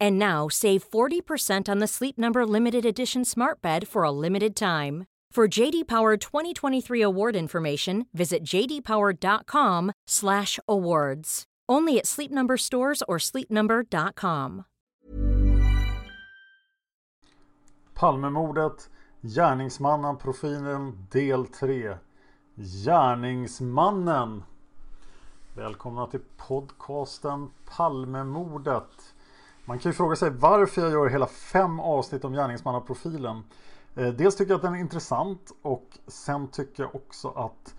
[0.00, 4.56] And now save 40% on the Sleep Number limited edition Smart Bed for a limited
[4.56, 5.04] time.
[5.34, 11.44] For JD Power 2023 award information, visit jdpower.com/awards.
[11.68, 14.64] Only at Sleep Number stores or sleepnumber.com.
[17.94, 18.90] Palmemordet,
[19.22, 21.96] Gärningsmannaprofilen del 3.
[22.56, 24.42] Gärningsmannen.
[25.54, 29.13] Välkomna till podcasten Palmemordet.
[29.64, 33.42] Man kan ju fråga sig varför jag gör hela fem avsnitt om gärningsmannaprofilen.
[33.96, 37.74] Eh, dels tycker jag att den är intressant och sen tycker jag också att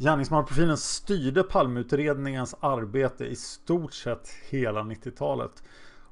[0.00, 5.62] Gärningsmannaprofilen styrde Palmeutredningens arbete i stort sett hela 90-talet.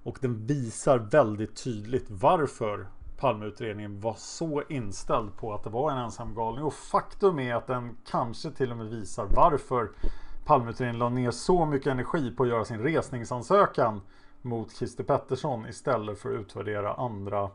[0.02, 2.86] Och den visar väldigt tydligt varför
[3.18, 6.64] Palmeutredningen var så inställd på att det var en ensam galning.
[6.64, 9.90] Och faktum är att den kanske till och med visar varför
[10.44, 14.00] Palmeutredningen la ner så mycket energi på att göra sin resningsansökan
[14.42, 17.50] mot Christer Pettersson istället för att utvärdera andra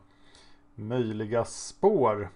[0.74, 2.30] möjliga spår.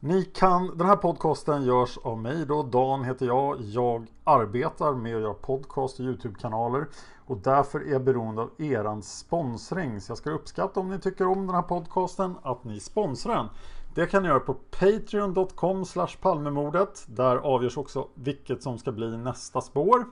[0.00, 3.60] Ni kan, den här podcasten görs av mig då, Dan heter jag.
[3.60, 6.86] Jag arbetar med att göra podcast och Youtube-kanaler
[7.26, 10.00] och därför är jag beroende av eran sponsring.
[10.00, 13.48] Så jag ska uppskatta om ni tycker om den här podcasten att ni sponsrar den.
[13.94, 15.84] Det kan ni göra på patreon.com
[16.20, 17.06] palmemordet.
[17.08, 20.04] Där avgörs också vilket som ska bli nästa spår.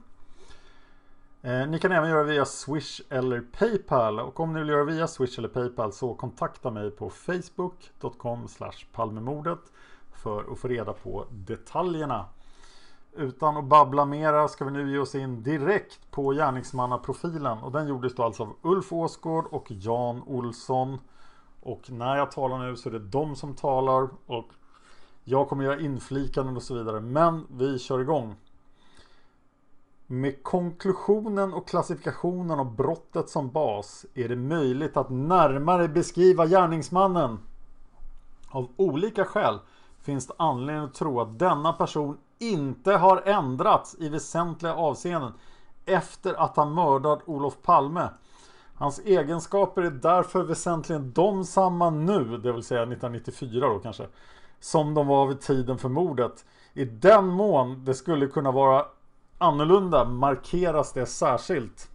[1.47, 5.07] Eh, ni kan även göra via Swish eller Paypal och om ni vill göra via
[5.07, 8.49] Swish eller Paypal så kontakta mig på facebook.com
[8.93, 9.59] palmemordet
[10.13, 12.25] för att få reda på detaljerna.
[13.17, 17.89] Utan att babbla mera ska vi nu ge oss in direkt på gärningsmannaprofilen och den
[17.89, 20.99] gjordes då alltså av Ulf Åsgård och Jan Olsson.
[21.61, 24.49] Och när jag talar nu så är det de som talar och
[25.25, 27.01] jag kommer göra inflikanden och så vidare.
[27.01, 28.37] Men vi kör igång.
[30.09, 37.39] Med konklusionen och klassifikationen av brottet som bas är det möjligt att närmare beskriva gärningsmannen.
[38.49, 39.59] Av olika skäl
[40.01, 45.33] finns det anledning att tro att denna person inte har ändrats i väsentliga avseenden
[45.85, 48.09] efter att han mördat Olof Palme.
[48.75, 54.07] Hans egenskaper är därför väsentligen de samma nu, det vill säga 1994 då kanske,
[54.61, 56.45] som de var vid tiden för mordet.
[56.75, 58.87] I den mån det skulle kunna vara
[59.39, 61.91] annorlunda markeras det särskilt.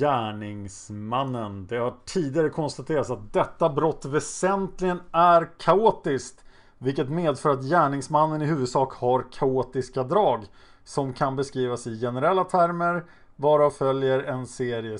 [0.00, 1.66] Gärningsmannen.
[1.66, 6.44] Det har tidigare konstaterats att detta brott väsentligen är kaotiskt.
[6.78, 10.44] Vilket medför att gärningsmannen i huvudsak har kaotiska drag.
[10.84, 13.04] Som kan beskrivas i generella termer.
[13.36, 14.98] Varav följer en serie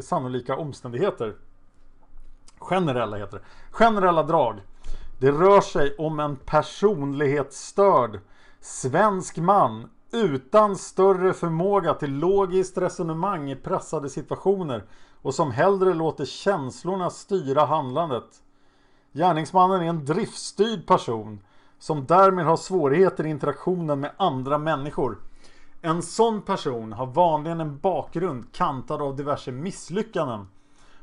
[0.00, 1.34] sannolika omständigheter.
[2.58, 3.44] Generella heter det.
[3.70, 4.60] Generella drag.
[5.18, 8.20] Det rör sig om en personlighetsstörd
[8.60, 14.84] svensk man utan större förmåga till logiskt resonemang i pressade situationer
[15.22, 18.42] och som hellre låter känslorna styra handlandet.
[19.12, 21.40] Gärningsmannen är en driftstyrd person
[21.78, 25.18] som därmed har svårigheter i interaktionen med andra människor.
[25.80, 30.48] En sån person har vanligen en bakgrund kantad av diverse misslyckanden.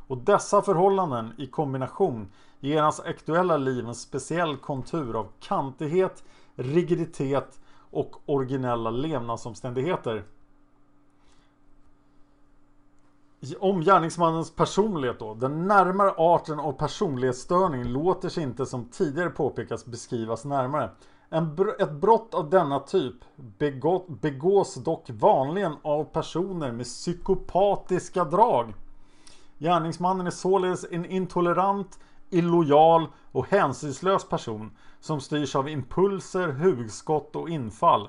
[0.08, 6.24] Och dessa förhållanden i kombination ger hans aktuella liv en speciell kontur av kantighet,
[6.56, 7.60] rigiditet
[7.92, 10.24] och originella levnadsomständigheter.
[13.60, 15.34] Om gärningsmannens personlighet då.
[15.34, 20.90] Den närmare arten av personlighetsstörning låter sig inte som tidigare påpekats beskrivas närmare.
[21.30, 28.24] En br ett brott av denna typ begås, begås dock vanligen av personer med psykopatiska
[28.24, 28.74] drag.
[29.58, 32.00] Gärningsmannen är således en intolerant,
[32.30, 34.72] illojal och hänsynslös person
[35.06, 38.07] som styrs av impulser, hugskott och infall.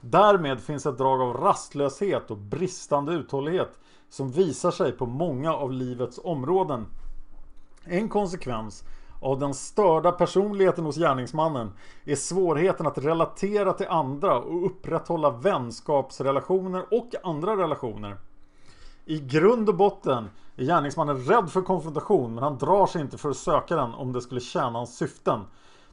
[0.00, 3.78] Därmed finns ett drag av rastlöshet och bristande uthållighet
[4.08, 6.86] som visar sig på många av livets områden.
[7.84, 8.84] En konsekvens
[9.20, 11.72] av den störda personligheten hos gärningsmannen
[12.04, 18.16] är svårigheten att relatera till andra och upprätthålla vänskapsrelationer och andra relationer.
[19.04, 23.30] I grund och botten är gärningsmannen rädd för konfrontation men han drar sig inte för
[23.30, 25.40] att söka den om det skulle tjäna hans syften.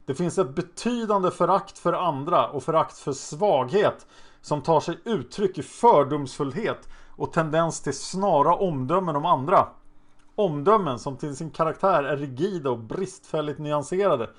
[0.06, 4.06] Det finns ett betydande förakt för andra och förakt för svaghet
[4.40, 9.68] som tar sig uttryck i fördomsfullhet och tendens till snara omdömen om andra.
[10.34, 14.30] Omdömen som till sin karaktär är rigida och bristfälligt nyanserade.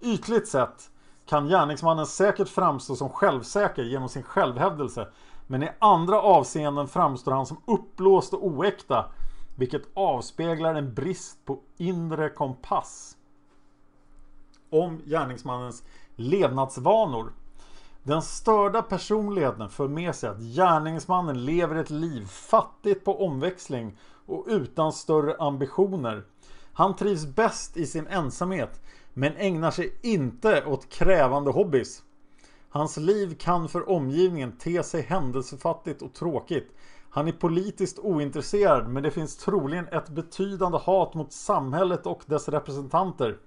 [0.00, 0.90] Ytligt sett
[1.26, 5.08] kan gärningsmannen säkert framstå som självsäker genom sin självhävdelse
[5.46, 9.04] men i andra avseenden framstår han som uppblåst och oäkta
[9.56, 13.16] vilket avspeglar en brist på inre kompass.
[14.72, 15.82] Om gärningsmannens
[16.16, 17.32] levnadsvanor.
[18.02, 23.96] Den störda personligheten för med sig att gärningsmannen lever ett liv fattigt på omväxling
[24.26, 26.24] och utan större ambitioner.
[26.72, 28.80] Han trivs bäst i sin ensamhet
[29.14, 32.02] men ägnar sig inte åt krävande hobbys.
[32.68, 36.74] Hans liv kan för omgivningen te sig händelsefattigt och tråkigt.
[37.10, 42.48] Han är politiskt ointresserad men det finns troligen ett betydande hat mot samhället och dess
[42.48, 43.38] representanter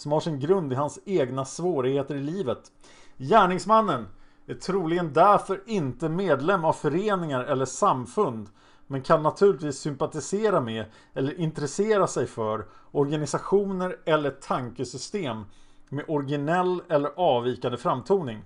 [0.00, 2.72] som har sin grund i hans egna svårigheter i livet.
[3.16, 4.08] Gärningsmannen
[4.46, 8.48] är troligen därför inte medlem av föreningar eller samfund
[8.86, 15.44] men kan naturligtvis sympatisera med eller intressera sig för organisationer eller tankesystem
[15.88, 18.42] med originell eller avvikande framtoning.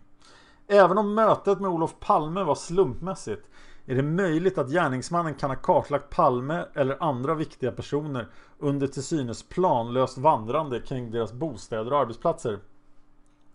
[0.67, 3.47] Även om mötet med Olof Palme var slumpmässigt
[3.87, 8.29] är det möjligt att gärningsmannen kan ha kartlagt Palme eller andra viktiga personer
[8.59, 12.59] under till synes planlöst vandrande kring deras bostäder och arbetsplatser.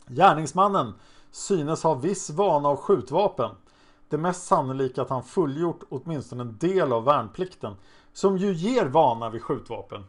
[0.08, 0.94] Gärningsmannen
[1.31, 3.52] synes ha viss vana av skjutvapen.
[4.10, 7.76] Det mest sannolika att han fullgjort åtminstone en del av värnplikten
[8.14, 10.04] som ju ger vana vid skjutvapen.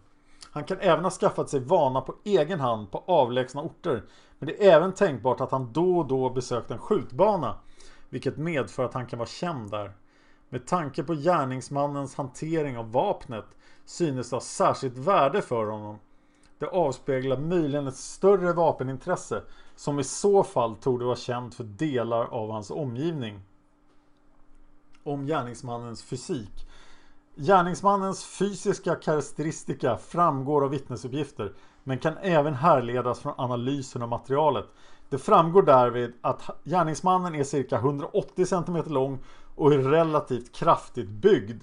[0.52, 4.04] Han kan även ha skaffat sig vana på egen hand på avlägsna orter
[4.38, 7.56] men det är även tänkbart att han då och då besökt en skjutbana
[8.08, 9.92] vilket medför att han kan vara känd där.
[10.52, 13.44] Med tanke på gärningsmannens hantering av vapnet
[13.84, 15.98] synes det ha särskilt värde för honom.
[16.58, 19.42] Det avspeglar möjligen ett större vapenintresse
[19.76, 23.40] som i så fall torde vara känt för delar av hans omgivning.
[25.04, 26.66] Om gärningsmannens fysik.
[27.36, 31.52] Gärningsmannens fysiska karaktäristika framgår av vittnesuppgifter
[31.84, 34.66] men kan även härledas från analysen av materialet.
[35.08, 39.18] Det framgår därvid att gärningsmannen är cirka 180 cm lång
[39.54, 41.62] och är relativt kraftigt byggd.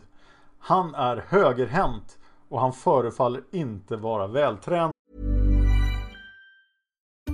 [0.59, 2.17] Han är högerhänt
[2.49, 4.91] och han förefaller inte vara vältränad.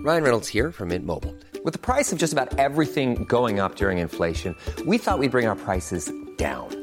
[0.05, 1.33] Ryan Reynolds här från Mint Mobile.
[1.63, 5.29] Med priset på nästan allt som går upp under inflationen, trodde vi att vi skulle
[5.29, 5.99] bring våra priser
[6.37, 6.82] down.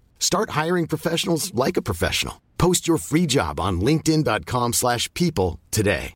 [0.21, 2.35] Start hiring professionals like a professional.
[2.57, 6.13] Post your free job on linkedin.com slash people today.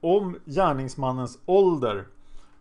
[0.00, 2.06] Om gärningsmannens ålder.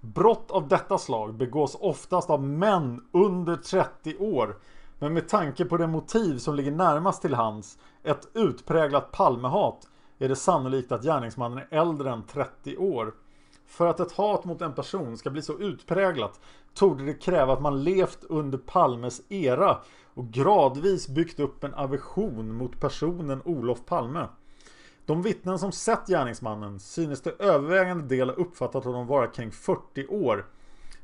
[0.02, 4.58] Brott av detta slag begås oftast av män under 30 år.
[5.00, 9.88] Men med tanke på det motiv som ligger närmast till hands, ett utpräglat Palmehat,
[10.20, 13.14] är det sannolikt att gärningsmannen är äldre än 30 år.
[13.68, 16.40] För att ett hat mot en person ska bli så utpräglat
[16.80, 19.78] torde det kräva att man levt under Palmes era
[20.14, 24.28] och gradvis byggt upp en aversion mot personen Olof Palme.
[25.06, 30.08] De vittnen som sett gärningsmannen synes till övervägande del ha uppfattat honom vara kring 40
[30.08, 30.46] år.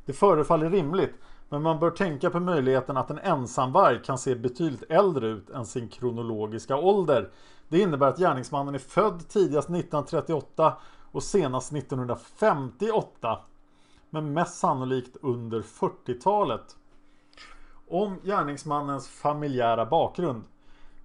[0.05, 1.13] Det förefaller rimligt,
[1.50, 5.65] men man bör tänka på möjligheten att en ensamvarg kan se betydligt äldre ut än
[5.65, 7.29] sin kronologiska ålder.
[7.67, 10.74] Det innebär att gärningsmannen är född tidigast 1938
[11.12, 13.39] och senast 1958.
[14.10, 16.76] Men mest sannolikt under 40-talet.
[17.88, 20.44] Om gärningsmannens familjära bakgrund.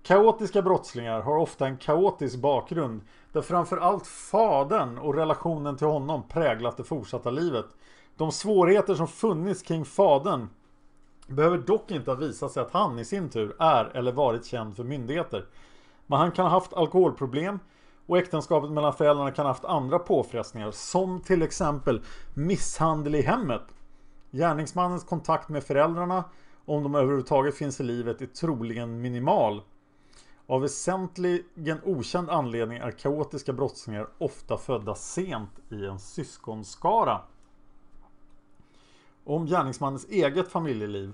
[0.02, 3.00] Kaotiska brottslingar har ofta en kaotisk bakgrund
[3.32, 7.66] där framförallt fadern och relationen till honom präglat det fortsatta livet.
[8.16, 10.48] De svårigheter som funnits kring fadern
[11.26, 14.76] behöver dock inte ha visat sig att han i sin tur är eller varit känd
[14.76, 15.46] för myndigheter.
[16.06, 17.58] Men han kan ha haft alkoholproblem
[18.10, 22.02] och äktenskapet mellan föräldrarna kan ha haft andra påfrestningar som till exempel
[22.34, 23.62] misshandel i hemmet.
[24.30, 26.24] Gärningsmannens kontakt med föräldrarna,
[26.64, 29.62] om de överhuvudtaget finns i livet, är troligen minimal.
[30.46, 37.20] Av väsentligen okänd anledning är kaotiska brottslingar ofta födda sent i en syskonskara.
[39.24, 41.12] Om gärningsmannens eget familjeliv.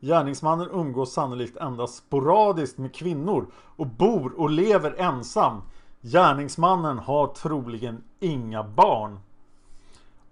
[0.00, 5.62] Gärningsmannen umgås sannolikt endast sporadiskt med kvinnor och bor och lever ensam.
[6.02, 9.20] Gärningsmannen har troligen inga barn.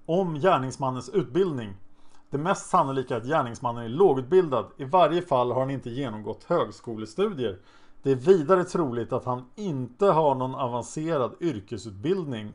[0.06, 1.74] Om gärningsmannens utbildning.
[2.30, 4.66] Det mest sannolika är att gärningsmannen är lågutbildad.
[4.76, 7.58] I varje fall har han inte genomgått högskolestudier.
[8.02, 12.52] Det är vidare troligt att han inte har någon avancerad yrkesutbildning.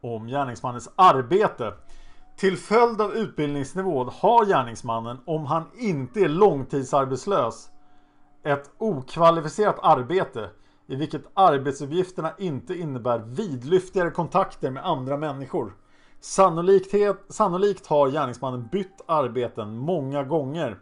[0.00, 1.74] Om gärningsmannens arbete.
[2.36, 7.70] Till följd av utbildningsnivån har gärningsmannen, om han inte är långtidsarbetslös,
[8.42, 10.50] ett okvalificerat arbete
[10.86, 15.72] i vilket arbetsuppgifterna inte innebär vidlyftigare kontakter med andra människor.
[16.20, 16.94] Sannolikt,
[17.28, 20.78] sannolikt har gärningsmannen bytt arbeten många gånger.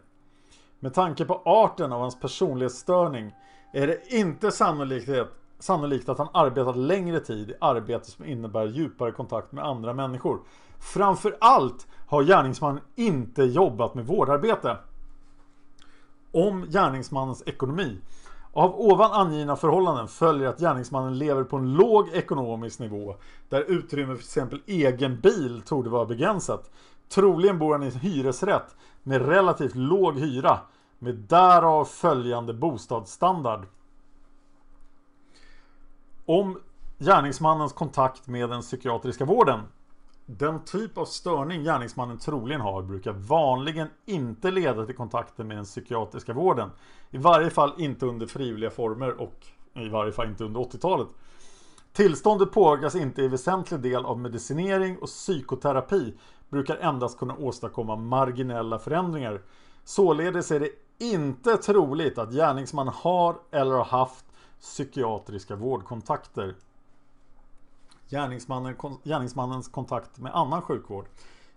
[0.79, 3.35] Med tanke på arten av hans personlighetsstörning
[3.73, 5.09] är det inte sannolikt,
[5.59, 10.39] sannolikt att han arbetat längre tid i arbete som innebär djupare kontakt med andra människor.
[10.79, 14.77] Framförallt har gärningsmannen inte jobbat med vårdarbete.
[16.31, 18.01] Om gärningsmannens ekonomi.
[18.57, 23.15] Av ovan angivna förhållanden följer att gärningsmannen lever på en låg ekonomisk nivå
[23.49, 26.71] där utrymme för till exempel egen bil torde vara begränsat.
[27.09, 30.59] Troligen bor han i en hyresrätt med relativt låg hyra
[30.99, 33.65] med därav följande bostadsstandard.
[36.25, 36.59] Om
[36.97, 39.59] gärningsmannens kontakt med den psykiatriska vården.
[40.25, 45.65] Den typ av störning gärningsmannen troligen har brukar vanligen inte leda till kontakter med den
[45.65, 46.69] psykiatriska vården.
[47.11, 51.07] I varje fall inte under frivilliga former och i varje fall inte under 80-talet.
[51.93, 56.13] Tillståndet påverkas inte i väsentlig del av medicinering och psykoterapi
[56.49, 59.41] brukar endast kunna åstadkomma marginella förändringar.
[59.83, 64.25] Således är det inte troligt att gärningsmannen har eller har haft
[64.61, 66.55] psykiatriska vårdkontakter.
[68.09, 71.05] Gärningsmannen, gärningsmannens kontakt med annan sjukvård.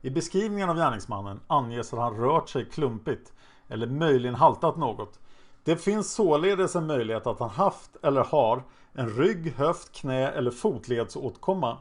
[0.00, 3.32] I beskrivningen av gärningsmannen anges att han rört sig klumpigt
[3.68, 5.20] eller möjligen haltat något.
[5.64, 8.62] Det finns således en möjlighet att han haft eller har
[8.92, 11.78] en rygg, höft, knä eller fotledsåkomma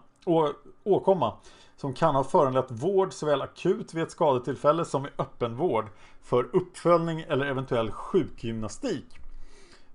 [0.84, 1.34] åkomma
[1.78, 5.86] som kan ha föranlett vård såväl akut vid ett skadetillfälle som i öppenvård
[6.22, 9.20] för uppföljning eller eventuell sjukgymnastik.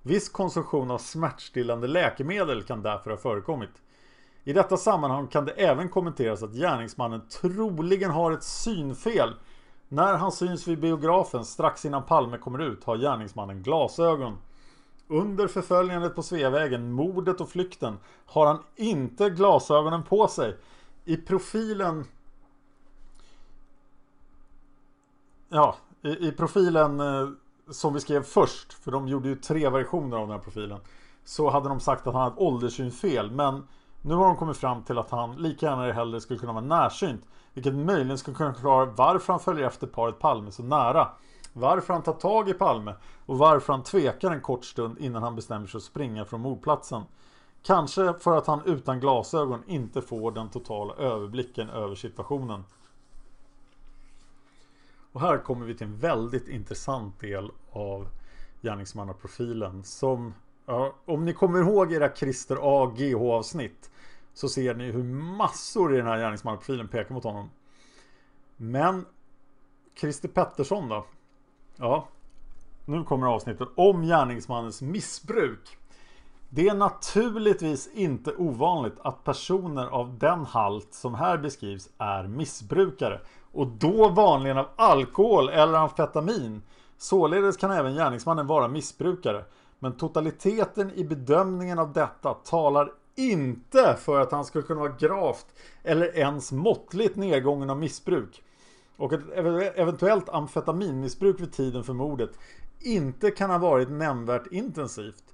[0.03, 3.82] Viss konsumtion av smärtstillande läkemedel kan därför ha förekommit.
[4.45, 9.35] I detta sammanhang kan det även kommenteras att gärningsmannen troligen har ett synfel.
[9.89, 14.39] När han syns vid biografen strax innan Palme kommer ut har gärningsmannen glasögon.
[15.09, 20.57] Under förföljandet på Sveavägen, mordet och flykten har han inte glasögonen på sig.
[21.05, 22.05] I profilen
[25.49, 27.29] Ja, i, i profilen eh,
[27.71, 30.81] som vi skrev först, för de gjorde ju tre versioner av den här profilen,
[31.25, 33.31] så hade de sagt att han hade ålderssynfel.
[33.31, 33.69] Men
[34.03, 37.27] nu har de kommit fram till att han lika gärna hellre skulle kunna vara närsynt.
[37.55, 41.09] Vilket möjligen skulle kunna förklara varför han följer efter paret Palme så nära.
[41.53, 42.95] Varför han tar tag i Palme
[43.27, 47.03] och varför han tvekar en kort stund innan han bestämmer sig att springa från mordplatsen.
[47.63, 52.65] Kanske för att han utan glasögon inte får den totala överblicken över situationen.
[55.13, 58.09] Och här kommer vi till en väldigt intressant del av
[58.63, 60.35] gärningsmannaprofilen som
[60.67, 62.93] ja, om ni kommer ihåg era Christer A.
[62.97, 63.91] GH avsnitt
[64.35, 67.51] så ser ni hur massor i den här gärningsmannaprofilen pekar mot honom.
[68.57, 69.07] Men
[70.01, 71.07] Christer Pettersson då?
[71.77, 72.09] Ja,
[72.85, 75.79] nu kommer avsnittet om gärningsmannens missbruk.
[76.49, 83.21] Det är naturligtvis inte ovanligt att personer av den halt som här beskrivs är missbrukare
[83.53, 86.63] och då vanligen av alkohol eller amfetamin.
[86.99, 89.45] Således kan även gärningsmannen vara missbrukare.
[89.79, 95.47] Men totaliteten i bedömningen av detta talar inte för att han skulle kunna vara gravt
[95.83, 98.43] eller ens måttligt nedgången av missbruk.
[98.97, 99.21] Och ett
[99.75, 102.39] eventuellt amfetaminmissbruk vid tiden för mordet
[102.81, 105.25] inte kan ha varit nämnvärt intensivt.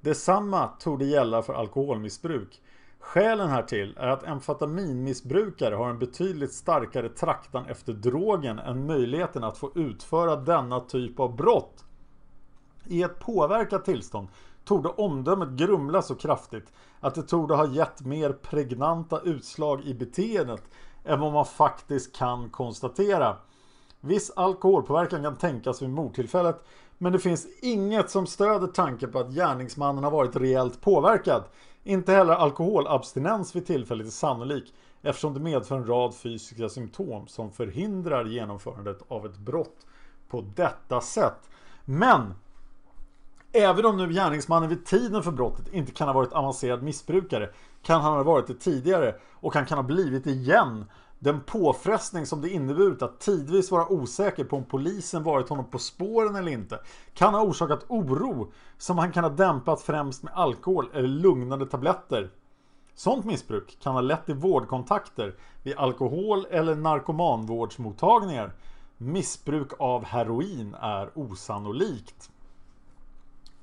[0.00, 2.62] Detsamma tog det gälla för alkoholmissbruk.
[2.98, 9.58] Skälen härtill är att amfetaminmissbrukare har en betydligt starkare traktan efter drogen än möjligheten att
[9.58, 11.84] få utföra denna typ av brott.
[12.84, 14.28] I ett påverkat tillstånd
[14.66, 20.62] torde omdömet grumla så kraftigt att det torde ha gett mer pregnanta utslag i beteendet
[21.04, 23.36] än vad man faktiskt kan konstatera.
[24.00, 26.64] Viss alkoholpåverkan kan tänkas vid mordtillfället
[26.98, 31.42] men det finns inget som stöder tanken på att gärningsmannen har varit rejält påverkad.
[31.84, 37.50] Inte heller alkoholabstinens vid tillfället är sannolik eftersom det medför en rad fysiska symptom som
[37.50, 39.86] förhindrar genomförandet av ett brott
[40.28, 41.50] på detta sätt.
[41.84, 42.34] Men
[43.58, 47.50] Även om nu gärningsmannen vid tiden för brottet inte kan ha varit avancerad missbrukare
[47.82, 50.84] kan han ha varit det tidigare och han kan ha blivit igen
[51.18, 55.78] den påfrestning som det inneburit att tidvis vara osäker på om polisen varit honom på
[55.78, 56.78] spåren eller inte
[57.14, 62.30] kan ha orsakat oro som han kan ha dämpat främst med alkohol eller lugnande tabletter.
[62.94, 68.52] Sånt missbruk kan ha lett till vårdkontakter vid alkohol eller narkomanvårdsmottagningar.
[68.98, 72.30] Missbruk av heroin är osannolikt.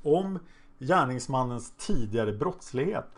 [0.03, 0.39] Om
[0.79, 3.09] gärningsmannens tidigare brottslighet.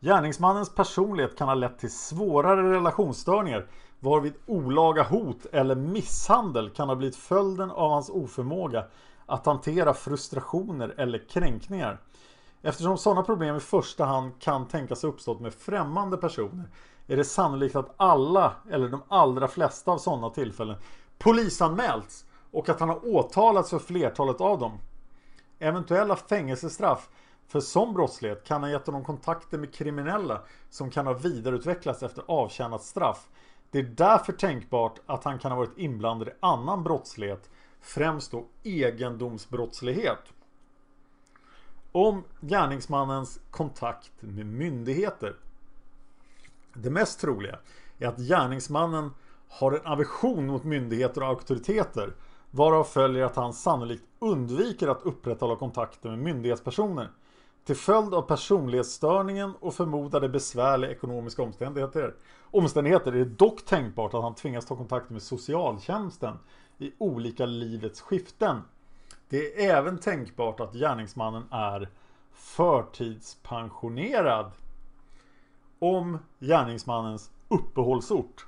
[0.00, 3.66] Gärningsmannens personlighet kan ha lett till svårare relationsstörningar
[4.00, 8.84] varvid olaga hot eller misshandel kan ha blivit följden av hans oförmåga
[9.26, 12.00] att hantera frustrationer eller kränkningar.
[12.62, 16.64] Eftersom sådana problem i första hand kan tänkas ha uppstått med främmande personer
[17.06, 20.76] är det sannolikt att alla eller de allra flesta av sådana tillfällen
[21.18, 24.78] polisanmälts och att han har åtalats för flertalet av dem.
[25.58, 27.08] Eventuella fängelsestraff
[27.46, 32.24] för sån brottslighet kan ha gett honom kontakter med kriminella som kan ha vidareutvecklats efter
[32.26, 33.28] avtjänat straff.
[33.70, 38.44] Det är därför tänkbart att han kan ha varit inblandad i annan brottslighet, främst då
[38.62, 40.32] egendomsbrottslighet.
[41.92, 45.36] Om gärningsmannens kontakt med myndigheter.
[46.74, 47.58] Det mest troliga
[47.98, 49.10] är att gärningsmannen
[49.48, 52.14] har en aversion mot myndigheter och auktoriteter
[52.54, 57.10] varav följer att han sannolikt undviker att upprätthålla kontakter med myndighetspersoner.
[57.64, 62.14] Till följd av personlighetsstörningen och förmodade besvärliga ekonomiska omständigheter,
[62.50, 66.38] omständigheter är det dock tänkbart att han tvingas ta kontakt med socialtjänsten
[66.78, 68.60] i olika livets skiften.
[69.28, 71.88] Det är även tänkbart att gärningsmannen är
[72.32, 74.50] förtidspensionerad
[75.78, 78.46] om gärningsmannens uppehållsort.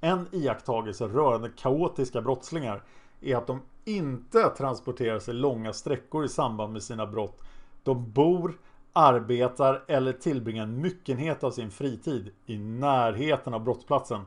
[0.00, 2.82] En iakttagelse rörande kaotiska brottslingar
[3.20, 7.40] är att de inte transporterar sig långa sträckor i samband med sina brott
[7.84, 8.58] de bor,
[8.92, 14.20] arbetar eller tillbringar en myckenhet av sin fritid i närheten av brottsplatsen.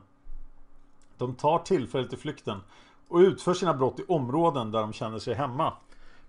[1.16, 2.60] De tar tillfället i flykten
[3.08, 5.72] och utför sina brott i områden där de känner sig hemma.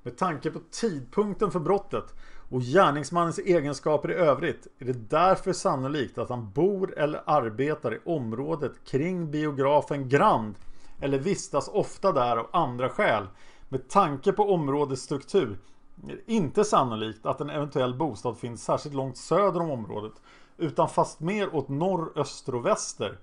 [0.04, 2.16] Med tanke på tidpunkten för brottet
[2.50, 8.00] och gärningsmannens egenskaper i övrigt är det därför sannolikt att han bor eller arbetar i
[8.06, 10.56] området kring biografen Grand
[11.02, 13.28] eller vistas ofta där av andra skäl.
[13.70, 15.60] Med tanke på områdets struktur
[16.08, 20.14] är det inte sannolikt att en eventuell bostad finns särskilt långt söder om området
[20.58, 23.18] utan fast mer åt norr, öster och väster.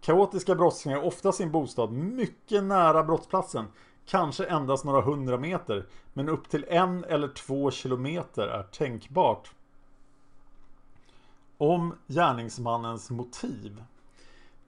[0.00, 3.66] Kaotiska brottslingar har ofta sin bostad mycket nära brottsplatsen
[4.06, 9.50] kanske endast några hundra meter men upp till en eller två kilometer är tänkbart.
[11.58, 13.82] Om gärningsmannens motiv.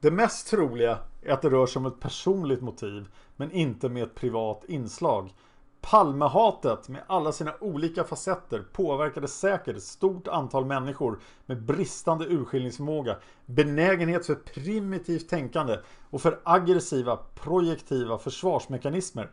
[0.01, 4.03] Det mest troliga är att det rör sig om ett personligt motiv men inte med
[4.03, 5.35] ett privat inslag.
[5.81, 13.17] Palmehatet med alla sina olika facetter påverkade säkert ett stort antal människor med bristande urskiljningsförmåga,
[13.47, 15.79] benägenhet för primitivt tänkande
[16.11, 19.31] och för aggressiva projektiva försvarsmekanismer.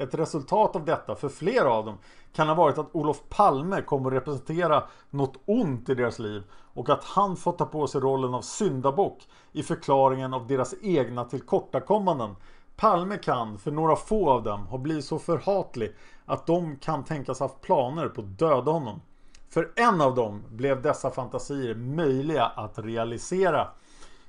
[0.00, 1.98] Ett resultat av detta för flera av dem
[2.32, 6.42] kan ha varit att Olof Palme kom att representera något ont i deras liv
[6.74, 11.24] och att han fått ta på sig rollen av syndabock i förklaringen av deras egna
[11.24, 12.36] tillkortakommanden.
[12.76, 17.40] Palme kan, för några få av dem, ha blivit så förhatlig att de kan tänkas
[17.40, 19.00] haft planer på att döda honom.
[19.48, 23.68] För en av dem blev dessa fantasier möjliga att realisera.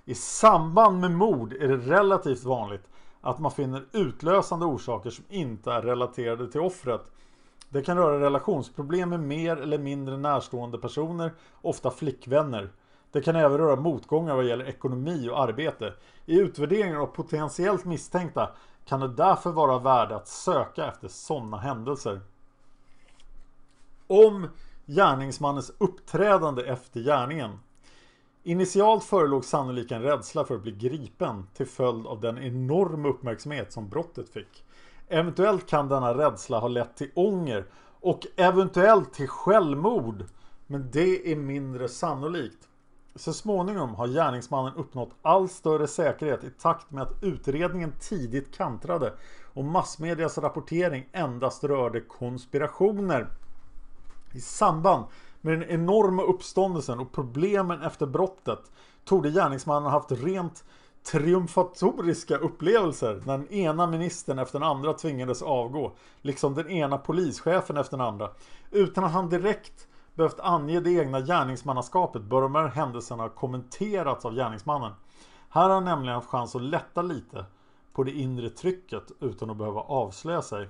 [0.05, 2.90] I samband med mord är det relativt vanligt
[3.21, 7.01] att man finner utlösande orsaker som inte är relaterade till offret.
[7.69, 11.31] Det kan röra relationsproblem med mer eller mindre närstående personer,
[11.61, 12.69] ofta flickvänner.
[13.11, 15.93] Det kan även röra motgångar vad gäller ekonomi och arbete.
[16.25, 18.49] I utvärderingen av potentiellt misstänkta
[18.85, 22.21] kan det därför vara värde att söka efter sådana händelser.
[24.07, 24.47] Om
[24.85, 27.59] gärningsmannens uppträdande efter gärningen
[28.43, 33.71] Initialt förelåg sannolikt en rädsla för att bli gripen till följd av den enorma uppmärksamhet
[33.71, 34.63] som brottet fick.
[35.07, 37.65] Eventuellt kan denna rädsla ha lett till ånger
[37.99, 40.25] och eventuellt till självmord.
[40.67, 42.67] Men det är mindre sannolikt.
[43.15, 49.13] Så småningom har gärningsmannen uppnått allt större säkerhet i takt med att utredningen tidigt kantrade
[49.53, 53.27] och massmedias rapportering endast rörde konspirationer.
[54.33, 55.05] I samband
[55.41, 58.71] med den enorma uppståndelsen och problemen efter brottet
[59.05, 60.63] torde gärningsmannen haft rent
[61.03, 67.77] triumfatoriska upplevelser när den ena ministern efter den andra tvingades avgå, liksom den ena polischefen
[67.77, 68.29] efter den andra.
[68.71, 74.25] Utan att han direkt behövt ange det egna gärningsmannaskapet bör de här händelserna ha kommenterats
[74.25, 74.91] av gärningsmannen.
[75.49, 77.45] Här har han nämligen haft chans att lätta lite
[77.93, 80.69] på det inre trycket utan att behöva avslöja sig.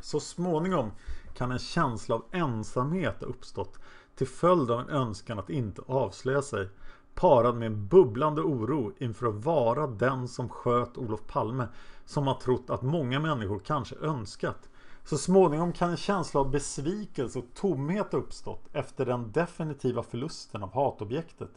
[0.00, 0.90] Så småningom
[1.38, 3.78] kan en känsla av ensamhet ha uppstått
[4.14, 6.68] till följd av en önskan att inte avslöja sig
[7.14, 11.68] parad med en bubblande oro inför att vara den som sköt Olof Palme
[12.04, 14.68] som har trott att många människor kanske önskat.
[15.04, 20.62] Så småningom kan en känsla av besvikelse och tomhet ha uppstått efter den definitiva förlusten
[20.62, 21.50] av hatobjektet.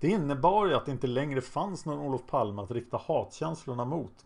[0.00, 4.24] Det innebar ju att det inte längre fanns någon Olof Palme att rikta hatkänslorna mot.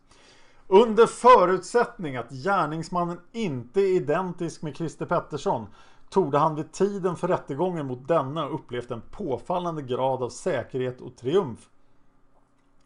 [0.75, 5.67] Under förutsättning att gärningsmannen inte är identisk med Christer Pettersson
[6.11, 11.17] torde han vid tiden för rättegången mot denna upplevt en påfallande grad av säkerhet och
[11.17, 11.69] triumf.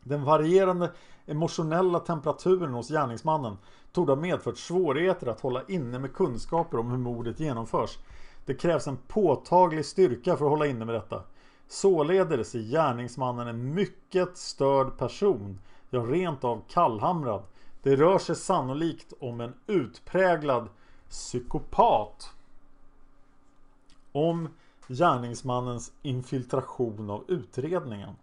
[0.03, 0.93] Den varierande
[1.27, 3.59] emotionella temperaturen hos gärningsmannen
[3.93, 7.99] torde ha medfört svårigheter att hålla inne med kunskaper om hur mordet genomförs.
[8.45, 11.23] Det krävs en påtaglig styrka för att hålla inne med detta.
[11.69, 17.43] Således är gärningsmannen en mycket störd person, ja rent av kallhamrad.
[17.87, 20.69] Det rör sig sannolikt om en utpräglad
[21.11, 22.31] psykopat.
[24.13, 24.49] Om
[24.89, 28.17] gärningsmannens infiltration av utredningen.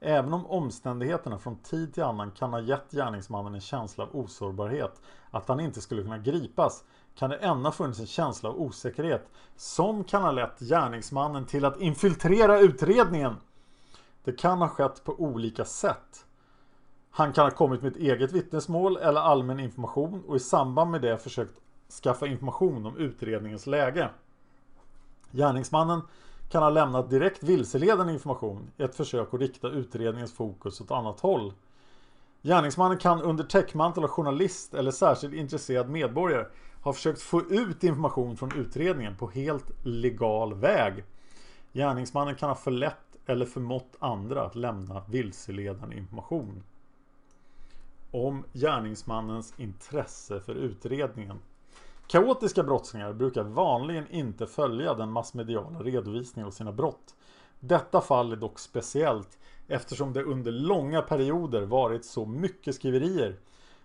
[0.00, 5.00] Även om omständigheterna från tid till annan kan ha gett gärningsmannen en känsla av osårbarhet,
[5.30, 10.04] att han inte skulle kunna gripas, kan det ändå funnits en känsla av osäkerhet som
[10.04, 13.36] kan ha lett gärningsmannen till att infiltrera utredningen.
[14.24, 16.26] Det kan ha skett på olika sätt.
[17.10, 21.02] Han kan ha kommit med ett eget vittnesmål eller allmän information och i samband med
[21.02, 21.54] det försökt
[22.02, 24.10] skaffa information om utredningens läge.
[25.30, 26.00] Gärningsmannen
[26.50, 31.20] kan ha lämnat direkt vilseledande information i ett försök att rikta utredningens fokus åt annat
[31.20, 31.52] håll.
[32.42, 36.46] Gärningsmannen kan under täckmantel av journalist eller särskilt intresserad medborgare
[36.82, 41.04] ha försökt få ut information från utredningen på helt legal väg.
[41.72, 42.96] Gärningsmannen kan ha förlett
[43.26, 46.62] eller förmått andra att lämna vilseledande information
[48.10, 51.38] om gärningsmannens intresse för utredningen.
[52.06, 57.14] Kaotiska brottslingar brukar vanligen inte följa den massmediala redovisningen av sina brott.
[57.60, 63.36] Detta fall är dock speciellt eftersom det under långa perioder varit så mycket skriverier.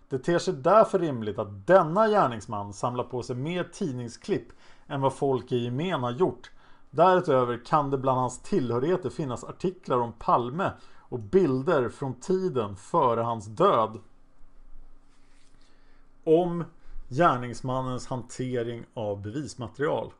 [0.08, 4.48] Det ter sig därför rimligt att denna gärningsman samlar på sig mer tidningsklipp
[4.86, 6.50] än vad folk i gemen har gjort.
[6.90, 10.70] Därutöver kan det bland hans tillhörigheter finnas artiklar om Palme
[11.08, 13.98] och bilder från tiden före hans död
[16.26, 16.64] om
[17.08, 20.12] gärningsmannens hantering av bevismaterial.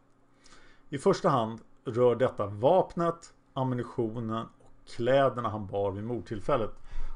[0.88, 6.70] I första hand rör detta vapnet, ammunitionen och kläderna han bar vid mordtillfället.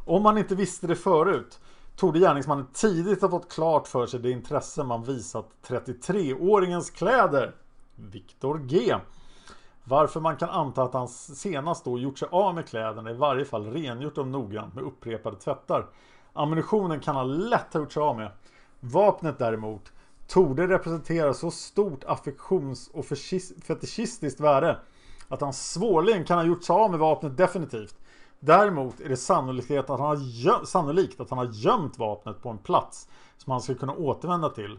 [0.07, 1.61] Om man inte visste det förut
[1.97, 7.55] torde gärningsmannen tidigt ha fått klart för sig det intresse man visat 33-åringens kläder,
[7.95, 8.97] Viktor G.
[9.85, 13.45] Varför man kan anta att han senast då gjort sig av med kläderna, i varje
[13.45, 15.87] fall rengjort dem noggrant med upprepade tvättar.
[16.33, 18.33] Ammunitionen kan han lätt ha gjort sig av med.
[18.81, 19.93] Vapnet däremot
[20.27, 23.07] torde representera så stort affektions och
[23.67, 24.81] fetischistiskt värde
[25.29, 27.95] att han svårligen kan ha gjort sig av med vapnet definitivt.
[28.41, 32.59] Däremot är det sannolikt att han har, sannolikt att han har gömt vapnet på en
[32.59, 34.79] plats som han ska kunna återvända till.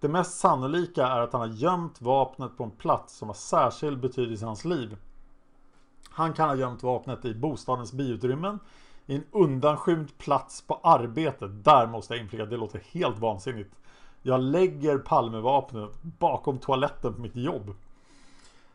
[0.00, 4.00] Det mest sannolika är att han har gömt vapnet på en plats som har särskild
[4.00, 4.96] betydelse i hans liv.
[6.10, 8.58] Han kan ha gömt vapnet i bostadens biutrymmen,
[9.08, 11.64] i en undanskymd plats på arbetet.
[11.64, 13.74] Där måste jag inflika, det låter helt vansinnigt.
[14.22, 17.74] Jag lägger Palmevapnet bakom toaletten på mitt jobb.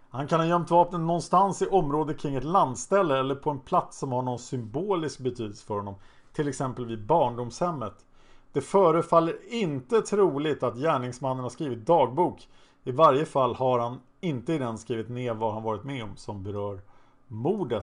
[0.10, 3.98] Han kan ha gömt vapnet någonstans i området kring ett landställe eller på en plats
[3.98, 5.96] som har någon symbolisk betydelse för honom.
[6.34, 8.06] Till exempel vid barndomshemmet.
[8.54, 12.48] Det förefaller inte troligt att gärningsmannen har skrivit dagbok.
[12.84, 16.16] I varje fall har han inte i den skrivit ner vad han varit med om
[16.16, 16.82] som berör
[17.28, 17.83] mordet.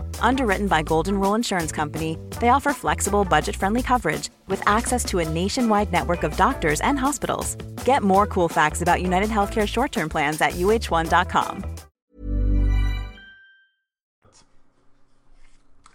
[0.19, 5.19] Underwritten by Golden Rule Insurance Company, they offer flexible, budget friendly coverage with access to
[5.19, 7.55] a nationwide network of doctors and hospitals.
[7.85, 11.63] Get more cool facts about United Healthcare short term plans at uh1.com.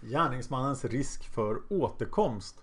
[0.01, 2.55] Gärningsmannens risk för återkomst.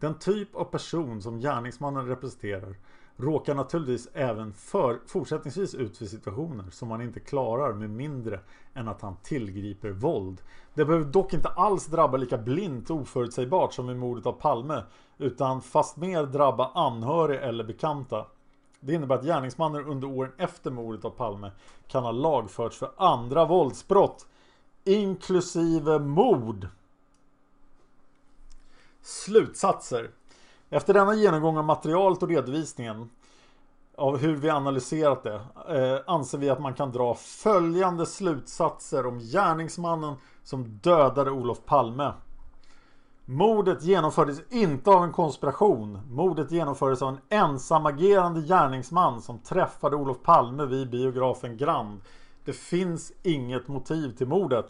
[0.00, 2.76] Den typ av person som gärningsmannen representerar
[3.16, 8.40] råkar naturligtvis även för, fortsättningsvis ut för situationer som han inte klarar med mindre
[8.74, 10.42] än att han tillgriper våld.
[10.74, 14.82] Det behöver dock inte alls drabba lika blint och oförutsägbart som vid mordet av Palme
[15.18, 18.26] utan fast mer drabba anhöriga eller bekanta.
[18.80, 21.50] Det innebär att gärningsmannen under åren efter mordet av Palme
[21.88, 24.26] kan ha lagförts för andra våldsbrott
[24.84, 26.68] inklusive mord.
[29.02, 30.10] Slutsatser
[30.70, 33.10] efter denna genomgång av materialet och redovisningen
[33.96, 35.34] av hur vi analyserat det
[35.68, 42.12] eh, anser vi att man kan dra följande slutsatser om gärningsmannen som dödade Olof Palme.
[43.24, 45.98] Mordet genomfördes inte av en konspiration.
[46.10, 52.00] Mordet genomfördes av en ensamagerande gärningsman som träffade Olof Palme vid biografen Grand.
[52.44, 54.66] Det finns inget motiv till mordet.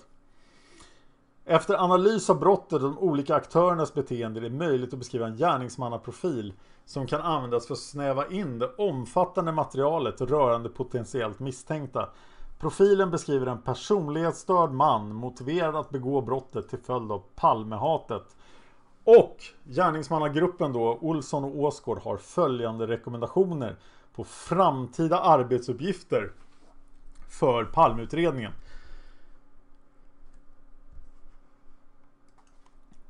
[1.48, 5.36] Efter analys av brottet och de olika aktörernas beteende är det möjligt att beskriva en
[5.36, 6.52] gärningsmannaprofil
[6.84, 12.08] som kan användas för att snäva in det omfattande materialet rörande potentiellt misstänkta.
[12.58, 18.36] Profilen beskriver en personlighetsstörd man motiverad att begå brottet till följd av Palmehatet.
[19.04, 23.76] Och gärningsmannagruppen då, Olsson och Åsgård, har följande rekommendationer
[24.14, 26.32] på framtida arbetsuppgifter
[27.28, 28.52] för Palmeutredningen.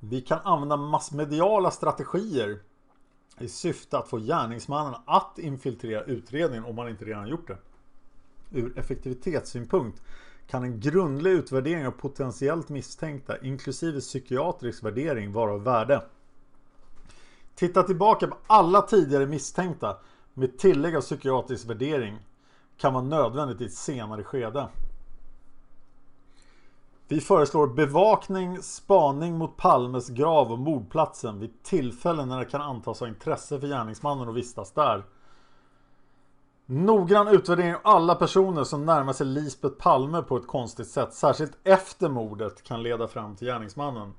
[0.09, 2.59] Vi kan använda massmediala strategier
[3.39, 7.59] i syfte att få gärningsmannen att infiltrera utredningen om man inte redan gjort det.
[8.51, 10.03] Ur effektivitetssynpunkt
[10.47, 16.03] kan en grundlig utvärdering av potentiellt misstänkta inklusive psykiatrisk värdering vara av värde.
[17.55, 19.97] Titta tillbaka på alla tidigare misstänkta
[20.35, 22.19] med tillägg av psykiatrisk värdering
[22.77, 24.69] kan vara nödvändigt i ett senare skede.
[27.09, 33.01] Vi föreslår bevakning, spaning mot Palmes grav och mordplatsen vid tillfällen när det kan antas
[33.01, 35.05] ha intresse för gärningsmannen och vistas där.
[36.67, 41.59] Noggrann utvärdering av alla personer som närmar sig Lisbeth Palme på ett konstigt sätt, särskilt
[41.65, 44.15] efter mordet, kan leda fram till gärningsmannen.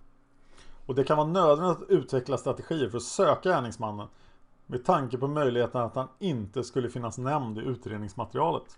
[0.85, 4.07] Och det kan vara nödvändigt att utveckla strategier för att söka gärningsmannen
[4.65, 8.77] med tanke på möjligheten att han inte skulle finnas nämnd i utredningsmaterialet.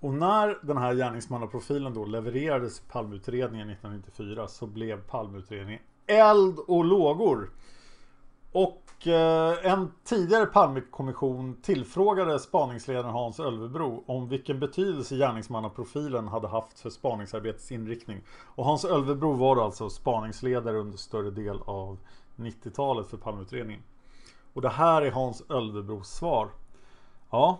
[0.00, 6.84] Och när den här gärningsmannaprofilen då levererades i Palmeutredningen 1994 så blev Palmeutredningen eld och
[6.84, 7.50] lågor.
[8.52, 16.80] Och eh, en tidigare Palmekommission tillfrågade spaningsledaren Hans Ölvebro om vilken betydelse gärningsmannaprofilen hade haft
[16.80, 18.22] för spaningsarbetets inriktning.
[18.54, 21.98] Och Hans Ölvebro var alltså spaningsledare under större del av
[22.36, 23.82] 90-talet för Palmeutredningen.
[24.52, 26.48] Och det här är Hans Ölvebros svar.
[27.30, 27.58] Ja,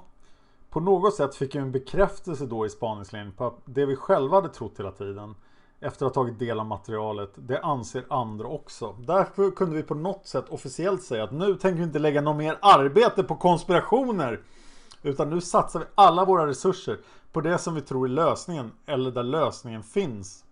[0.70, 4.36] på något sätt fick jag en bekräftelse då i spaningslinjen på att det vi själva
[4.36, 5.34] hade trott hela tiden
[5.80, 8.96] efter att ha tagit del av materialet, det anser andra också.
[8.98, 12.36] Därför kunde vi på något sätt officiellt säga att nu tänker vi inte lägga något
[12.36, 14.40] mer arbete på konspirationer.
[15.02, 16.98] Utan nu satsar vi alla våra resurser
[17.32, 20.44] på det som vi tror är lösningen, eller där lösningen finns.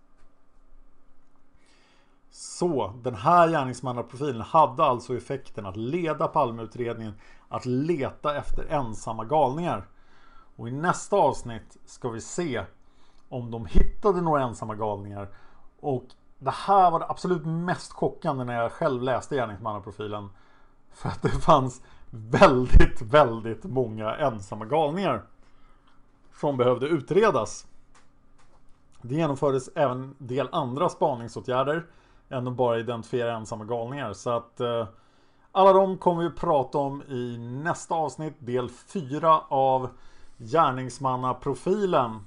[2.31, 7.15] Så den här gärningsmannaprofilen hade alltså effekten att leda Palmeutredningen
[7.49, 9.87] att leta efter ensamma galningar.
[10.59, 12.65] Och i nästa avsnitt ska vi se
[13.29, 15.29] om de hittade några ensamma galningar.
[15.81, 16.05] Och
[16.39, 20.31] det här var det absolut mest chockande när jag själv läste gärningsmannaprofilen.
[20.93, 25.23] För att det fanns väldigt, väldigt många ensamma galningar.
[26.41, 27.67] Som behövde utredas.
[29.03, 31.87] Det genomfördes även en del andra spaningsåtgärder.
[32.29, 34.13] Än att bara identifiera ensamma galningar.
[34.13, 34.87] Så att eh,
[35.53, 38.35] alla de kommer vi att prata om i nästa avsnitt.
[38.39, 39.91] Del 4 av
[40.39, 42.21] Gärningsmannaprofilen.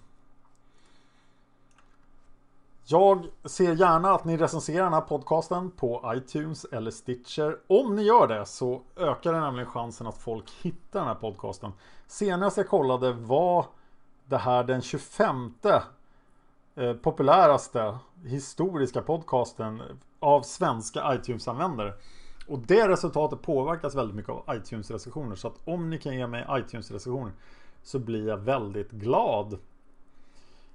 [2.86, 7.58] Jag ser gärna att ni recenserar den här podcasten på iTunes eller Stitcher.
[7.68, 11.72] Om ni gör det så ökar det nämligen chansen att folk hittar den här podcasten.
[12.08, 13.66] Senast jag kollade var
[14.26, 15.54] det här den 25
[16.76, 19.82] eh, populäraste historiska podcasten
[20.20, 21.94] av svenska iTunes-användare.
[22.48, 25.36] Och det resultatet påverkas väldigt mycket av iTunes-recensioner.
[25.36, 27.32] Så att om ni kan ge mig iTunes-recensioner
[27.84, 29.58] så blir jag väldigt glad.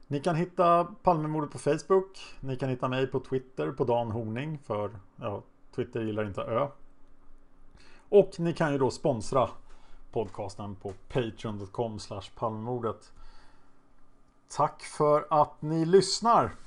[0.06, 2.18] Ni kan hitta Palmemordet på Facebook.
[2.40, 5.42] Ni kan hitta mig på Twitter på Dan Horning för ja,
[5.74, 6.68] Twitter gillar inte Ö.
[8.08, 9.48] Och ni kan ju då sponsra
[10.12, 11.98] podcasten på patreon.com
[12.34, 13.12] palmemordet.
[14.48, 16.65] Tack för att ni lyssnar!